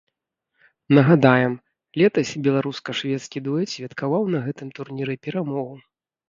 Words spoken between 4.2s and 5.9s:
на гэтым турніры перамогу.